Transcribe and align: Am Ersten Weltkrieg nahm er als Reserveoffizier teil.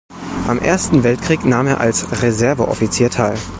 Am 0.47 0.57
Ersten 0.57 1.03
Weltkrieg 1.03 1.45
nahm 1.45 1.67
er 1.67 1.79
als 1.79 2.23
Reserveoffizier 2.23 3.11
teil. 3.11 3.35